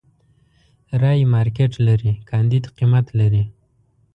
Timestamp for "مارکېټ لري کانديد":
1.35-2.65